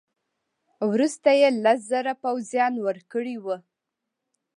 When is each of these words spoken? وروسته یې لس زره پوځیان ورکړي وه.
وروسته 0.91 1.29
یې 1.39 1.49
لس 1.63 1.79
زره 1.91 2.13
پوځیان 2.23 2.73
ورکړي 2.87 3.35
وه. 3.43 3.57